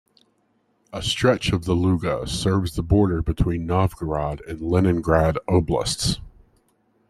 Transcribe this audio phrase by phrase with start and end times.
[0.91, 6.17] A stretch of the Luga serves the border between Novgorod and Leningrad Oblasts.